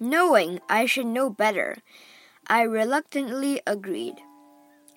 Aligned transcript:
Knowing 0.00 0.60
I 0.68 0.86
should 0.86 1.06
know 1.06 1.28
better, 1.28 1.78
I 2.46 2.62
reluctantly 2.62 3.60
agreed. 3.66 4.16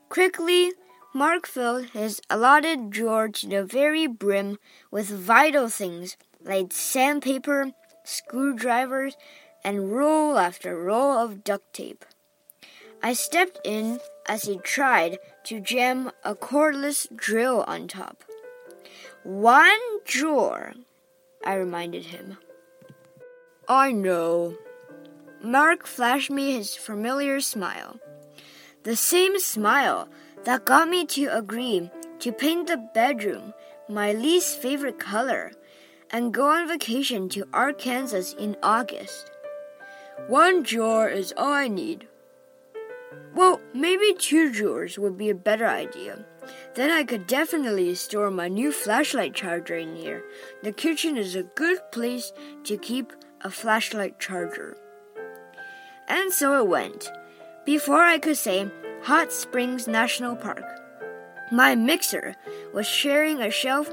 Quickly, 0.10 0.74
Mark 1.14 1.48
filled 1.48 1.86
his 1.88 2.22
allotted 2.30 2.90
drawer 2.92 3.28
to 3.28 3.48
the 3.48 3.64
very 3.66 4.06
brim 4.08 4.60
with 4.92 5.10
vital 5.10 5.70
things 5.70 6.18
like 6.44 6.72
sandpaper, 6.72 7.72
screwdrivers, 8.04 9.18
and 9.64 9.92
roll 9.92 10.38
after 10.38 10.82
roll 10.82 11.18
of 11.18 11.44
duct 11.44 11.74
tape. 11.74 12.06
I 13.04 13.14
stepped 13.14 13.60
in 13.66 14.00
as 14.28 14.44
he 14.44 14.58
tried 14.58 15.18
to 15.46 15.60
jam 15.60 16.12
a 16.24 16.36
cordless 16.36 17.08
drill 17.16 17.64
on 17.68 17.88
top. 17.88 18.24
One 19.24 19.80
drawer, 20.06 20.74
I 21.44 21.56
reminded 21.56 22.06
him. 22.06 22.38
I 23.68 23.92
know. 23.92 24.58
Mark 25.44 25.88
flashed 25.88 26.30
me 26.30 26.54
his 26.54 26.76
familiar 26.76 27.40
smile. 27.42 28.00
The 28.84 28.96
same 28.96 29.40
smile 29.40 30.08
that 30.44 30.66
got 30.66 30.88
me 30.88 31.06
to 31.08 31.36
agree 31.36 31.90
to 32.20 32.32
paint 32.32 32.68
the 32.68 32.78
bedroom 32.78 33.54
my 33.90 34.14
least 34.14 34.62
favorite 34.62 35.00
color 35.00 35.52
and 36.12 36.34
go 36.34 36.48
on 36.48 36.68
vacation 36.68 37.28
to 37.30 37.48
Arkansas 37.54 38.38
in 38.38 38.56
August. 38.62 39.32
One 40.28 40.62
drawer 40.62 41.10
is 41.10 41.34
all 41.36 41.52
I 41.52 41.68
need. 41.68 42.08
Well, 43.34 43.62
maybe 43.74 44.14
two 44.14 44.52
drawers 44.52 45.00
would 45.00 45.18
be 45.18 45.30
a 45.30 45.36
better 45.36 45.68
idea. 45.68 46.24
Then 46.76 46.92
I 46.92 47.04
could 47.04 47.26
definitely 47.26 47.96
store 47.96 48.30
my 48.30 48.48
new 48.48 48.72
flashlight 48.72 49.34
charger 49.34 49.76
in 49.76 49.96
here. 49.96 50.24
The 50.62 50.72
kitchen 50.72 51.18
is 51.18 51.36
a 51.36 51.44
good 51.44 51.80
place 51.92 52.32
to 52.66 52.78
keep 52.78 53.14
a 53.42 53.50
flashlight 53.50 54.20
charger. 54.20 54.78
And 56.12 56.34
so 56.34 56.60
it 56.60 56.68
went. 56.68 57.10
Before 57.66 58.04
I 58.04 58.20
could 58.20 58.36
say 58.36 58.70
Hot 59.04 59.32
Springs 59.32 59.88
National 59.88 60.36
Park, 60.36 60.66
my 61.54 61.74
mixer 61.74 62.36
was 62.74 62.86
sharing 62.86 63.42
a 63.42 63.50
shelf 63.50 63.90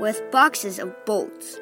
with 0.00 0.28
boxes 0.32 0.80
of 0.80 0.92
bolts. 1.04 1.60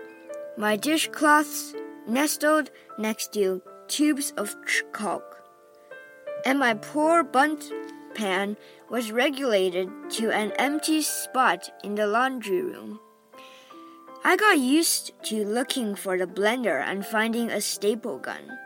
My 0.57 0.77
dishcloths 0.77 1.75
nestled 2.07 2.71
next 2.97 3.35
to 3.35 3.61
tubes 3.87 4.33
of 4.39 4.57
caulk, 4.93 5.45
and 6.47 6.59
my 6.59 6.73
poor 6.73 7.23
bundt 7.23 7.71
pan 8.15 8.57
was 8.89 9.13
regulated 9.13 9.91
to 10.13 10.31
an 10.31 10.53
empty 10.53 11.03
spot 11.03 11.69
in 11.85 11.97
the 11.97 12.07
laundry 12.07 12.63
room. 12.63 12.99
I 14.25 14.37
got 14.37 14.59
used 14.59 15.13
to 15.25 15.45
looking 15.45 15.95
for 15.95 16.17
the 16.17 16.27
blender 16.27 16.83
and 16.83 17.05
finding 17.05 17.51
a 17.51 17.61
staple 17.61 18.19
gun. 18.19 18.59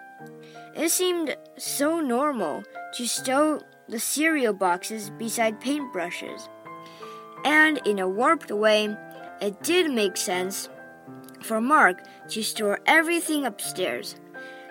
It 0.75 0.91
seemed 0.91 1.37
so 1.59 2.01
normal 2.01 2.65
to 2.95 3.07
stow 3.07 3.61
the 3.89 3.99
cereal 3.99 4.55
boxes 4.55 5.11
beside 5.11 5.61
paintbrushes. 5.61 6.49
And 7.45 7.79
in 7.87 7.99
a 7.99 8.09
warped 8.09 8.51
way, 8.51 8.97
it 9.41 9.63
did 9.63 9.91
make 9.91 10.17
sense 10.17 10.69
for 11.43 11.61
Mark 11.61 12.03
to 12.29 12.43
store 12.43 12.81
everything 12.87 13.45
upstairs, 13.45 14.17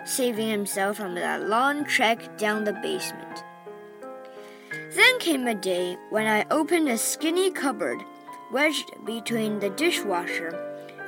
saving 0.04 0.48
himself 0.48 0.96
from 0.96 1.14
that 1.14 1.48
long 1.48 1.84
trek 1.84 2.36
down 2.38 2.64
the 2.64 2.72
basement. 2.72 3.44
Then 4.94 5.18
came 5.20 5.46
a 5.46 5.54
day 5.54 5.96
when 6.10 6.26
I 6.26 6.46
opened 6.50 6.88
a 6.88 6.98
skinny 6.98 7.50
cupboard 7.50 8.02
wedged 8.52 8.90
between 9.04 9.60
the 9.60 9.70
dishwasher 9.70 10.50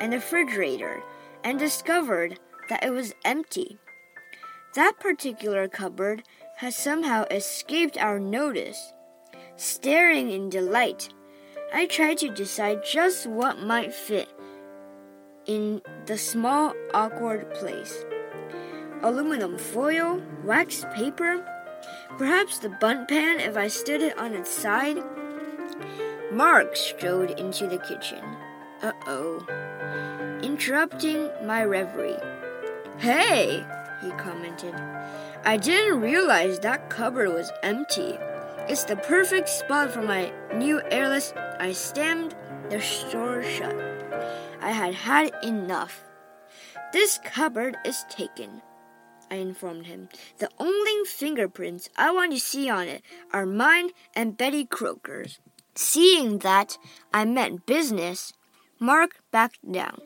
and 0.01 0.13
the 0.13 0.17
refrigerator 0.17 1.03
and 1.43 1.59
discovered 1.59 2.39
that 2.69 2.85
it 2.85 2.91
was 2.91 3.15
empty. 3.25 3.79
That 4.75 4.99
particular 4.99 5.69
cupboard 5.69 6.25
has 6.57 6.75
somehow 6.75 7.25
escaped 7.31 7.97
our 7.97 8.19
notice. 8.19 8.93
Staring 9.57 10.31
in 10.33 10.51
delight, 10.51 11.11
I 11.73 11.87
tried 11.87 12.19
to 12.19 12.29
decide 12.29 12.85
just 12.85 13.27
what 13.27 13.61
might 13.61 13.95
fit 13.95 14.29
in 15.47 15.81
the 16.07 16.19
small, 16.19 16.75
awkward 16.93 17.55
place. 17.55 18.05
Aluminum 19.03 19.59
foil, 19.59 20.21
wax 20.43 20.85
paper, 20.95 21.47
perhaps 22.19 22.59
the 22.59 22.71
bundt 22.81 23.09
pan 23.09 23.39
if 23.39 23.57
I 23.57 23.69
stood 23.69 24.03
it 24.03 24.19
on 24.19 24.35
its 24.35 24.51
side. 24.51 24.99
Mark 26.33 26.75
strode 26.75 27.39
into 27.39 27.69
the 27.69 27.79
kitchen. 27.79 28.25
Uh 28.83 28.93
oh. 29.07 30.41
Interrupting 30.43 31.31
my 31.45 31.65
reverie. 31.65 32.19
Hey, 32.99 33.65
he 34.05 34.11
commented. 34.13 34.75
I 35.45 35.57
didn't 35.57 36.01
realize 36.01 36.59
that 36.61 36.91
cupboard 36.91 37.33
was 37.33 37.51
empty. 37.63 38.19
It's 38.69 38.85
the 38.85 38.97
perfect 38.97 39.49
spot 39.49 39.91
for 39.91 40.03
my 40.03 40.33
new 40.55 40.81
airless. 40.91 41.33
I 41.59 41.73
slammed 41.73 42.35
the 42.71 42.83
door 43.11 43.43
shut. 43.43 43.77
I 44.61 44.71
had 44.71 44.95
had 44.95 45.33
enough. 45.43 46.05
This 46.93 47.19
cupboard 47.25 47.77
is 47.85 48.05
taken, 48.09 48.63
I 49.31 49.37
informed 49.37 49.87
him. 49.87 50.09
The 50.39 50.49
only 50.59 51.05
fingerprints 51.07 51.89
I 51.97 52.13
want 52.13 52.33
to 52.33 52.39
see 52.39 52.71
on 52.71 52.87
it 52.89 53.03
are 53.33 53.47
mine 53.47 53.91
and 54.15 54.37
Betty 54.37 54.65
Crocker's. 54.65 55.41
Seeing 55.75 56.39
that 56.39 56.79
I 57.13 57.25
meant 57.25 57.67
business, 57.67 58.33
Mark 58.79 59.17
backed 59.33 59.71
down. 59.71 60.01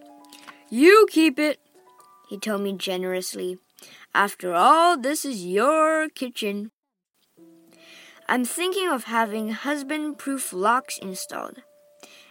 You 0.71 1.07
keep 1.11 1.39
it, 1.39 1.61
he 2.29 2.39
told 2.39 2.63
me 2.63 2.73
generously. 2.73 3.59
After 4.15 4.55
all, 4.55 4.97
this 4.97 5.25
is 5.25 5.45
your 5.45 6.09
kitchen. 6.09 6.71
I'm 8.29 8.45
thinking 8.45 8.89
of 8.89 9.05
having 9.05 9.51
husband 9.53 10.19
proof 10.19 10.53
locks 10.53 10.99
installed, 10.99 11.63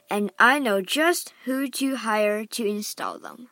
and 0.10 0.32
I 0.38 0.60
know 0.60 0.82
just 0.82 1.34
who 1.46 1.68
to 1.70 1.96
hire 1.96 2.46
to 2.46 2.66
install 2.66 3.20
them. 3.20 3.50